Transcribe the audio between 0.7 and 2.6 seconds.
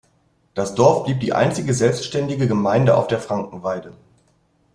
Dorf blieb die einzige selbstständige